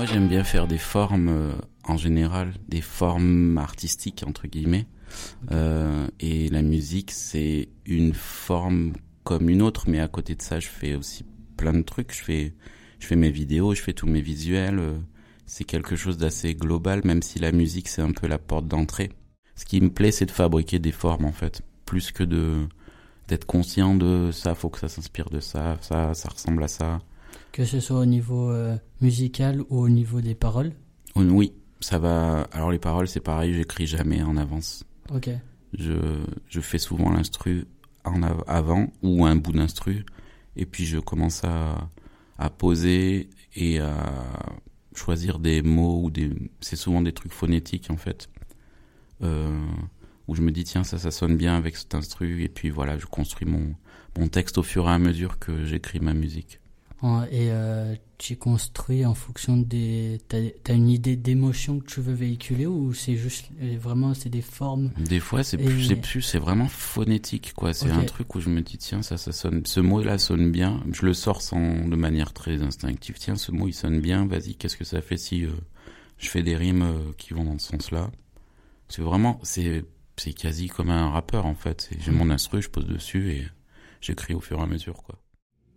Moi, 0.00 0.06
j'aime 0.06 0.28
bien 0.28 0.44
faire 0.44 0.66
des 0.66 0.78
formes 0.78 1.28
euh, 1.28 1.52
en 1.84 1.98
général, 1.98 2.54
des 2.68 2.80
formes 2.80 3.58
artistiques 3.58 4.24
entre 4.26 4.46
guillemets. 4.46 4.86
Euh, 5.50 6.06
et 6.20 6.48
la 6.48 6.62
musique, 6.62 7.10
c'est 7.10 7.68
une 7.84 8.14
forme 8.14 8.94
comme 9.24 9.50
une 9.50 9.60
autre, 9.60 9.90
mais 9.90 10.00
à 10.00 10.08
côté 10.08 10.34
de 10.34 10.40
ça, 10.40 10.58
je 10.58 10.68
fais 10.68 10.94
aussi 10.94 11.26
plein 11.58 11.74
de 11.74 11.82
trucs. 11.82 12.14
Je 12.14 12.24
fais, 12.24 12.54
je 12.98 13.06
fais 13.08 13.14
mes 13.14 13.30
vidéos, 13.30 13.74
je 13.74 13.82
fais 13.82 13.92
tous 13.92 14.06
mes 14.06 14.22
visuels. 14.22 14.78
Euh, 14.78 14.96
c'est 15.44 15.64
quelque 15.64 15.96
chose 15.96 16.16
d'assez 16.16 16.54
global, 16.54 17.02
même 17.04 17.20
si 17.20 17.38
la 17.38 17.52
musique, 17.52 17.88
c'est 17.88 18.00
un 18.00 18.12
peu 18.12 18.26
la 18.26 18.38
porte 18.38 18.66
d'entrée. 18.66 19.10
Ce 19.54 19.66
qui 19.66 19.82
me 19.82 19.90
plaît, 19.90 20.12
c'est 20.12 20.24
de 20.24 20.30
fabriquer 20.30 20.78
des 20.78 20.92
formes, 20.92 21.26
en 21.26 21.32
fait, 21.32 21.60
plus 21.84 22.10
que 22.10 22.24
de 22.24 22.66
d'être 23.28 23.44
conscient 23.44 23.94
de 23.94 24.30
ça, 24.32 24.54
faut 24.54 24.70
que 24.70 24.78
ça 24.78 24.88
s'inspire 24.88 25.28
de 25.28 25.40
ça, 25.40 25.76
ça, 25.82 26.14
ça 26.14 26.28
ressemble 26.30 26.64
à 26.64 26.68
ça. 26.68 27.00
Que 27.52 27.64
ce 27.64 27.80
soit 27.80 27.98
au 28.00 28.04
niveau 28.06 28.50
euh, 28.50 28.76
musical 29.00 29.60
ou 29.70 29.78
au 29.80 29.88
niveau 29.88 30.20
des 30.20 30.34
paroles 30.34 30.72
Oui, 31.16 31.52
ça 31.80 31.98
va. 31.98 32.42
Alors 32.52 32.70
les 32.70 32.78
paroles, 32.78 33.08
c'est 33.08 33.20
pareil, 33.20 33.54
j'écris 33.54 33.86
jamais 33.86 34.22
en 34.22 34.36
avance. 34.36 34.84
Ok. 35.12 35.30
Je, 35.76 35.94
je 36.48 36.60
fais 36.60 36.78
souvent 36.78 37.10
l'instru 37.10 37.66
en 38.04 38.22
av- 38.22 38.44
avant 38.46 38.92
ou 39.02 39.24
un 39.26 39.36
bout 39.36 39.52
d'instru, 39.52 40.04
et 40.56 40.64
puis 40.66 40.84
je 40.86 40.98
commence 40.98 41.42
à, 41.44 41.88
à 42.38 42.50
poser 42.50 43.28
et 43.56 43.78
à 43.80 44.12
choisir 44.94 45.38
des 45.38 45.62
mots 45.62 46.02
ou 46.04 46.10
des. 46.10 46.30
C'est 46.60 46.76
souvent 46.76 47.02
des 47.02 47.12
trucs 47.12 47.32
phonétiques 47.32 47.88
en 47.90 47.96
fait, 47.96 48.28
euh, 49.22 49.50
où 50.28 50.34
je 50.34 50.42
me 50.42 50.50
dis 50.50 50.64
tiens 50.64 50.82
ça 50.84 50.98
ça 50.98 51.10
sonne 51.10 51.36
bien 51.36 51.56
avec 51.56 51.76
cet 51.76 51.94
instru, 51.94 52.42
et 52.42 52.48
puis 52.48 52.70
voilà 52.70 52.96
je 52.98 53.06
construis 53.06 53.48
mon 53.48 53.74
mon 54.18 54.28
texte 54.28 54.58
au 54.58 54.62
fur 54.64 54.88
et 54.88 54.92
à 54.92 54.98
mesure 54.98 55.38
que 55.38 55.64
j'écris 55.64 56.00
ma 56.00 56.14
musique. 56.14 56.60
Et 57.02 57.50
euh, 57.50 57.94
tu 58.18 58.36
construis 58.36 59.06
en 59.06 59.14
fonction 59.14 59.56
des. 59.56 60.18
T'as 60.28 60.38
as 60.68 60.72
une 60.74 60.90
idée 60.90 61.16
d'émotion 61.16 61.80
que 61.80 61.86
tu 61.86 62.00
veux 62.02 62.12
véhiculer 62.12 62.66
ou 62.66 62.92
c'est 62.92 63.16
juste 63.16 63.46
euh, 63.62 63.76
vraiment 63.80 64.12
c'est 64.12 64.28
des 64.28 64.42
formes 64.42 64.90
Des 64.98 65.18
fois, 65.20 65.42
c'est 65.42 65.58
Et- 65.58 65.64
plus, 65.64 65.84
c'est 65.84 65.96
plus, 65.96 66.20
c'est 66.22 66.38
vraiment 66.38 66.68
phonétique, 66.68 67.52
quoi. 67.54 67.72
C'est 67.72 67.90
un 67.90 68.04
truc 68.04 68.34
où 68.34 68.40
je 68.40 68.50
me 68.50 68.60
dis, 68.60 68.76
tiens, 68.76 69.00
ça, 69.02 69.16
ça 69.16 69.32
sonne, 69.32 69.64
ce 69.64 69.80
mot-là 69.80 70.18
sonne 70.18 70.50
bien. 70.52 70.82
Je 70.92 71.06
le 71.06 71.14
sors 71.14 71.40
sans, 71.40 71.88
de 71.88 71.96
manière 71.96 72.32
très 72.34 72.60
instinctive. 72.62 73.16
Tiens, 73.18 73.36
ce 73.36 73.50
mot, 73.52 73.66
il 73.68 73.72
sonne 73.74 74.00
bien. 74.00 74.26
Vas-y, 74.26 74.54
qu'est-ce 74.56 74.76
que 74.76 74.84
ça 74.84 75.00
fait 75.00 75.16
si 75.16 75.44
euh, 75.46 75.50
je 76.18 76.28
fais 76.28 76.42
des 76.42 76.56
rimes 76.56 76.82
euh, 76.82 77.12
qui 77.16 77.32
vont 77.32 77.44
dans 77.44 77.58
ce 77.58 77.68
sens-là? 77.68 78.10
C'est 78.88 79.02
vraiment, 79.02 79.38
c'est, 79.42 79.84
c'est 80.16 80.32
quasi 80.34 80.68
comme 80.68 80.90
un 80.90 81.08
rappeur, 81.10 81.46
en 81.46 81.54
fait. 81.54 81.88
J'ai 82.00 82.10
mon 82.10 82.28
instru, 82.28 82.60
je 82.60 82.68
pose 82.68 82.86
dessus 82.86 83.30
et 83.32 83.46
j'écris 84.00 84.34
au 84.34 84.40
fur 84.40 84.58
et 84.58 84.62
à 84.62 84.66
mesure, 84.66 85.02
quoi. 85.02 85.16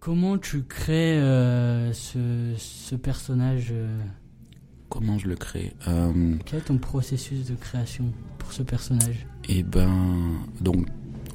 Comment 0.03 0.37
tu 0.37 0.63
crées 0.63 1.17
euh, 1.17 1.93
ce, 1.93 2.19
ce 2.57 2.93
personnage 2.93 3.69
euh, 3.71 3.87
Comment 4.89 5.17
je 5.17 5.29
le 5.29 5.37
crée 5.37 5.71
Euh, 5.87 6.35
Quel 6.45 6.59
est 6.59 6.63
ton 6.63 6.77
processus 6.77 7.45
de 7.45 7.55
création 7.55 8.11
pour 8.37 8.51
ce 8.51 8.63
personnage? 8.63 9.25
Et 9.47 9.63
ben, 9.63 10.33
donc, 10.59 10.87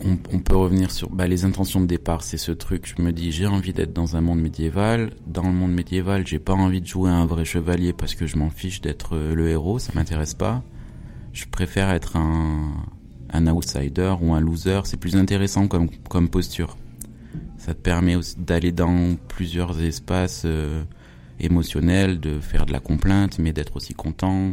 on, 0.04 0.18
on 0.34 0.40
peut 0.40 0.54
revenir 0.54 0.90
sur 0.90 1.08
bah, 1.08 1.26
les 1.26 1.46
intentions 1.46 1.80
de 1.80 1.86
départ. 1.86 2.22
C'est 2.22 2.36
ce 2.36 2.52
truc, 2.52 2.92
je 2.94 3.00
me 3.02 3.10
dis, 3.10 3.32
j'ai 3.32 3.46
envie 3.46 3.72
d'être 3.72 3.94
dans 3.94 4.16
un 4.16 4.20
monde 4.20 4.40
médiéval. 4.42 5.14
Dans 5.26 5.44
le 5.44 5.54
monde 5.54 5.72
médiéval, 5.72 6.26
j'ai 6.26 6.38
pas 6.38 6.52
envie 6.52 6.82
de 6.82 6.86
jouer 6.86 7.08
un 7.08 7.24
vrai 7.24 7.46
chevalier 7.46 7.94
parce 7.94 8.14
que 8.14 8.26
je 8.26 8.36
m'en 8.36 8.50
fiche 8.50 8.82
d'être 8.82 9.16
le 9.16 9.48
héros, 9.48 9.78
ça 9.78 9.92
m'intéresse 9.94 10.34
pas. 10.34 10.62
Je 11.32 11.46
préfère 11.46 11.88
être 11.88 12.16
un, 12.16 12.74
un 13.32 13.46
outsider 13.46 14.14
ou 14.20 14.34
un 14.34 14.40
loser. 14.40 14.82
C'est 14.84 14.98
plus 14.98 15.16
intéressant 15.16 15.68
comme, 15.68 15.88
comme 16.10 16.28
posture. 16.28 16.76
Ça 17.58 17.74
te 17.74 17.80
permet 17.80 18.16
d'aller 18.38 18.72
dans 18.72 19.16
plusieurs 19.28 19.80
espaces 19.82 20.42
euh, 20.46 20.82
émotionnels, 21.40 22.20
de 22.20 22.40
faire 22.40 22.66
de 22.66 22.72
la 22.72 22.80
complainte, 22.80 23.38
mais 23.38 23.52
d'être 23.52 23.76
aussi 23.76 23.94
content 23.94 24.52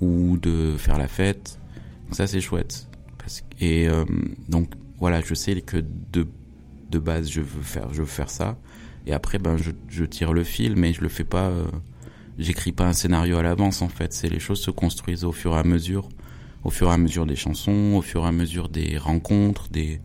ou 0.00 0.36
de 0.36 0.74
faire 0.78 0.98
la 0.98 1.08
fête. 1.08 1.58
Donc 2.04 2.14
ça 2.16 2.26
c'est 2.26 2.40
chouette. 2.40 2.88
Parce 3.18 3.42
et 3.60 3.88
euh, 3.88 4.04
donc 4.48 4.68
voilà, 4.98 5.20
je 5.22 5.34
sais 5.34 5.60
que 5.62 5.78
de, 6.12 6.26
de 6.90 6.98
base 6.98 7.30
je 7.30 7.40
veux 7.40 7.62
faire, 7.62 7.92
je 7.92 8.00
veux 8.02 8.06
faire 8.06 8.30
ça. 8.30 8.56
Et 9.06 9.12
après 9.12 9.38
ben 9.38 9.56
je, 9.56 9.70
je 9.88 10.04
tire 10.04 10.32
le 10.32 10.44
fil, 10.44 10.76
mais 10.76 10.92
je 10.92 11.00
le 11.00 11.08
fais 11.08 11.24
pas. 11.24 11.48
euh, 11.48 11.66
J'écris 12.38 12.72
pas 12.72 12.86
un 12.86 12.94
scénario 12.94 13.36
à 13.36 13.42
l'avance 13.42 13.82
en 13.82 13.88
fait. 13.88 14.12
C'est 14.12 14.28
les 14.28 14.40
choses 14.40 14.60
se 14.60 14.70
construisent 14.70 15.24
au 15.24 15.32
fur 15.32 15.54
et 15.54 15.58
à 15.58 15.64
mesure, 15.64 16.08
au 16.64 16.70
fur 16.70 16.88
et 16.88 16.92
à 16.92 16.96
mesure 16.96 17.26
des 17.26 17.36
chansons, 17.36 17.94
au 17.96 18.02
fur 18.02 18.24
et 18.24 18.28
à 18.28 18.32
mesure 18.32 18.68
des 18.70 18.96
rencontres, 18.96 19.68
des 19.70 20.00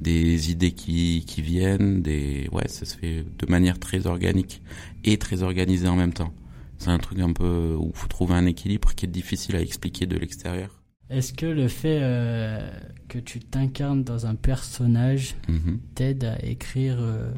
des 0.00 0.50
idées 0.50 0.72
qui 0.72 1.24
qui 1.26 1.42
viennent, 1.42 2.02
des 2.02 2.48
ouais 2.52 2.68
ça 2.68 2.84
se 2.84 2.96
fait 2.96 3.24
de 3.38 3.46
manière 3.50 3.78
très 3.78 4.06
organique 4.06 4.62
et 5.04 5.16
très 5.18 5.42
organisée 5.42 5.88
en 5.88 5.96
même 5.96 6.12
temps. 6.12 6.32
C'est 6.78 6.90
un 6.90 6.98
truc 6.98 7.18
un 7.20 7.32
peu 7.32 7.74
où 7.78 7.90
faut 7.94 8.08
trouver 8.08 8.34
un 8.34 8.46
équilibre 8.46 8.94
qui 8.94 9.06
est 9.06 9.08
difficile 9.08 9.56
à 9.56 9.60
expliquer 9.60 10.06
de 10.06 10.16
l'extérieur. 10.18 10.82
Est-ce 11.08 11.32
que 11.32 11.46
le 11.46 11.68
fait 11.68 12.00
euh, 12.02 12.68
que 13.08 13.18
tu 13.18 13.38
t'incarnes 13.40 14.02
dans 14.04 14.26
un 14.26 14.34
personnage 14.34 15.36
Mhm. 15.48 15.78
t'aide 15.94 16.24
à 16.24 16.44
écrire 16.44 16.96
euh, 17.00 17.30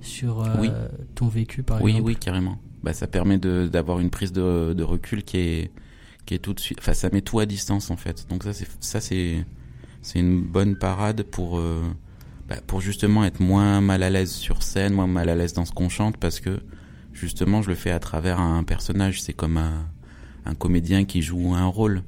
sur 0.00 0.42
euh, 0.42 0.60
Oui. 0.60 0.70
ton 1.14 1.28
vécu 1.28 1.62
par 1.62 1.82
Oui, 1.82 1.92
exemple? 1.92 2.06
oui, 2.08 2.16
carrément. 2.16 2.58
Bah, 2.82 2.92
ça 2.92 3.06
permet 3.06 3.38
d'avoir 3.38 3.98
une 4.00 4.10
prise 4.10 4.32
de, 4.32 4.74
de 4.74 4.82
recul 4.82 5.22
qui 5.24 5.38
est 5.38 5.70
qui 6.26 6.32
est 6.34 6.38
tout 6.38 6.54
de 6.54 6.60
suite. 6.60 6.78
Enfin, 6.80 6.94
ça 6.94 7.10
met 7.12 7.20
tout 7.20 7.38
à 7.40 7.44
distance 7.46 7.90
en 7.90 7.96
fait. 7.96 8.26
Donc 8.30 8.44
ça, 8.44 8.52
c'est 8.54 8.66
ça, 8.80 9.00
c'est 9.00 9.44
c'est 10.04 10.18
une 10.18 10.42
bonne 10.42 10.76
parade 10.76 11.22
pour 11.22 11.58
euh, 11.58 11.82
bah, 12.46 12.56
pour 12.66 12.82
justement 12.82 13.24
être 13.24 13.40
moins 13.40 13.80
mal 13.80 14.02
à 14.02 14.10
l'aise 14.10 14.30
sur 14.30 14.62
scène, 14.62 14.92
moins 14.92 15.06
mal 15.06 15.30
à 15.30 15.34
l'aise 15.34 15.54
dans 15.54 15.64
ce 15.64 15.72
qu'on 15.72 15.88
chante, 15.88 16.18
parce 16.18 16.40
que 16.40 16.60
justement, 17.14 17.62
je 17.62 17.70
le 17.70 17.74
fais 17.74 17.90
à 17.90 17.98
travers 17.98 18.38
un 18.38 18.64
personnage. 18.64 19.22
C'est 19.22 19.32
comme 19.32 19.56
un 19.56 19.88
un 20.44 20.54
comédien 20.54 21.06
qui 21.06 21.22
joue 21.22 21.54
un 21.54 21.64
rôle, 21.64 22.02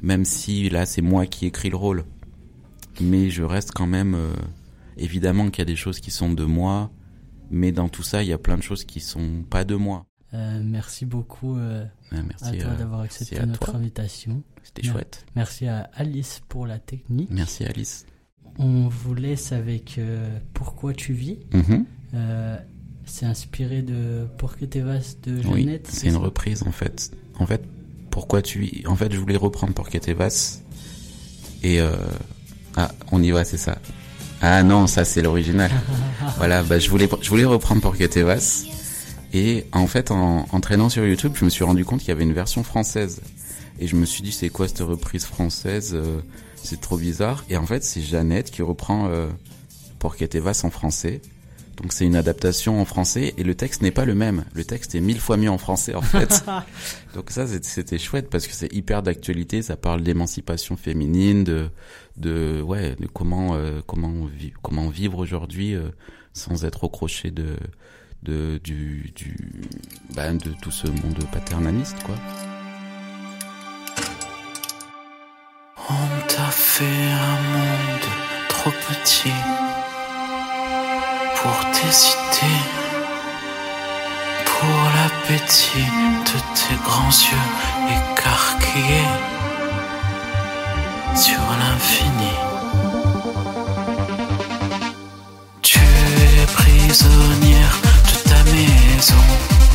même 0.00 0.24
si 0.24 0.70
là, 0.70 0.86
c'est 0.86 1.02
moi 1.02 1.26
qui 1.26 1.44
écris 1.44 1.68
le 1.68 1.76
rôle. 1.76 2.04
Mais 2.98 3.28
je 3.28 3.42
reste 3.42 3.72
quand 3.72 3.86
même 3.86 4.14
euh, 4.14 4.32
évidemment 4.96 5.50
qu'il 5.50 5.58
y 5.58 5.62
a 5.62 5.70
des 5.70 5.76
choses 5.76 6.00
qui 6.00 6.10
sont 6.10 6.32
de 6.32 6.44
moi, 6.44 6.90
mais 7.50 7.72
dans 7.72 7.90
tout 7.90 8.02
ça, 8.02 8.22
il 8.22 8.28
y 8.30 8.32
a 8.32 8.38
plein 8.38 8.56
de 8.56 8.62
choses 8.62 8.84
qui 8.84 9.00
sont 9.00 9.44
pas 9.50 9.64
de 9.64 9.74
moi. 9.74 10.06
Euh, 10.34 10.60
merci 10.64 11.06
beaucoup 11.06 11.56
euh, 11.56 11.84
Ouais, 12.12 12.18
à 12.18 12.22
merci, 12.22 12.58
toi 12.58 12.70
euh, 12.72 12.76
d'avoir 12.76 13.02
merci 13.02 13.22
accepté 13.22 13.40
à 13.42 13.46
notre 13.46 13.66
toi. 13.70 13.76
invitation. 13.76 14.42
C'était 14.64 14.82
chouette. 14.82 15.24
Merci 15.36 15.66
à 15.68 15.88
Alice 15.94 16.40
pour 16.48 16.66
la 16.66 16.78
technique. 16.78 17.28
Merci 17.30 17.64
Alice. 17.64 18.04
On 18.58 18.88
vous 18.88 19.14
laisse 19.14 19.52
avec 19.52 19.96
euh, 19.98 20.38
Pourquoi 20.52 20.92
tu 20.94 21.12
vis? 21.12 21.38
Mhm. 21.52 21.84
C'est 23.06 23.26
inspiré 23.26 23.82
de 23.82 24.26
Pour 24.38 24.56
que 24.56 24.64
tes 24.64 24.80
vastes 24.80 25.28
de 25.28 25.36
Oui, 25.48 25.64
Jeannette. 25.64 25.86
c'est 25.90 26.08
une 26.08 26.16
reprise 26.16 26.62
en 26.62 26.72
fait. 26.72 27.10
En 27.38 27.46
fait, 27.46 27.62
pourquoi 28.10 28.40
tu 28.42 28.64
y- 28.64 28.86
En 28.86 28.96
fait, 28.96 29.12
je 29.12 29.18
voulais 29.18 29.36
reprendre 29.36 29.74
Porquete 29.74 30.08
Vas 30.10 30.60
et 31.62 31.80
ah, 32.76 32.90
on 33.12 33.22
y 33.22 33.30
va, 33.30 33.44
c'est 33.44 33.56
ça. 33.58 33.78
Ah 34.40 34.62
non, 34.62 34.86
ça 34.86 35.04
c'est 35.04 35.20
l'original. 35.22 35.70
voilà, 36.38 36.62
bah 36.62 36.78
je 36.78 36.88
voulais 36.90 37.08
je 37.20 37.28
voulais 37.28 37.44
reprendre 37.44 37.82
Porquete 37.82 38.16
Vas 38.18 38.64
et 39.34 39.66
en 39.72 39.86
fait 39.86 40.10
en, 40.10 40.46
en 40.50 40.60
traînant 40.60 40.88
sur 40.88 41.04
YouTube, 41.04 41.32
je 41.34 41.44
me 41.44 41.50
suis 41.50 41.64
rendu 41.64 41.84
compte 41.84 42.00
qu'il 42.00 42.08
y 42.08 42.12
avait 42.12 42.22
une 42.22 42.32
version 42.32 42.62
française 42.62 43.20
et 43.80 43.86
je 43.86 43.96
me 43.96 44.06
suis 44.06 44.22
dit 44.22 44.32
c'est 44.32 44.48
quoi 44.48 44.68
cette 44.68 44.78
reprise 44.80 45.24
française 45.26 45.90
euh, 45.94 46.20
C'est 46.54 46.80
trop 46.80 46.96
bizarre 46.96 47.44
et 47.50 47.56
en 47.58 47.66
fait 47.66 47.84
c'est 47.84 48.00
Jeannette 48.00 48.50
qui 48.50 48.62
reprend 48.62 49.08
euh, 49.08 49.28
Vas 50.34 50.64
en 50.64 50.70
français. 50.70 51.20
Donc 51.78 51.92
c'est 51.92 52.04
une 52.04 52.14
adaptation 52.14 52.80
en 52.80 52.84
français 52.84 53.34
et 53.36 53.42
le 53.42 53.54
texte 53.56 53.82
n'est 53.82 53.90
pas 53.90 54.04
le 54.04 54.14
même. 54.14 54.44
Le 54.54 54.64
texte 54.64 54.94
est 54.94 55.00
mille 55.00 55.18
fois 55.18 55.36
mieux 55.36 55.50
en 55.50 55.58
français 55.58 55.94
en 55.94 56.02
fait. 56.02 56.44
Donc 57.14 57.30
ça 57.30 57.46
c'était 57.62 57.98
chouette 57.98 58.28
parce 58.30 58.46
que 58.46 58.52
c'est 58.52 58.72
hyper 58.72 59.02
d'actualité. 59.02 59.60
Ça 59.62 59.76
parle 59.76 60.02
d'émancipation 60.02 60.76
féminine, 60.76 61.42
de 61.42 61.68
de 62.16 62.60
ouais 62.62 62.94
de 63.00 63.06
comment 63.08 63.56
euh, 63.56 63.80
comment 63.86 64.12
vi- 64.26 64.52
comment 64.62 64.88
vivre 64.88 65.18
aujourd'hui 65.18 65.74
euh, 65.74 65.88
sans 66.32 66.64
être 66.64 66.84
accroché 66.86 67.30
de 67.32 67.56
de 68.24 68.58
du 68.64 69.12
bah, 70.14 70.32
de 70.32 70.54
tout 70.62 70.70
ce 70.70 70.86
monde 70.86 71.24
paternaliste 71.32 72.02
quoi. 72.04 72.14
On 75.90 76.26
t'a 76.28 76.50
fait 76.50 76.84
un 76.84 77.38
monde 77.54 78.08
trop 78.48 78.70
petit 78.70 79.32
pour 81.36 81.60
idées, 81.92 82.64
pour 84.46 84.80
l'appétit 84.96 85.90
de 86.30 86.38
tes 86.54 86.76
grands 86.82 87.10
yeux 87.10 87.48
écarquillés 87.96 89.10
sur 91.14 91.40
l'infini. 91.60 92.34
Tu 95.60 95.78
es 95.78 96.46
prisonnière 96.46 97.83
maison, 99.12 99.73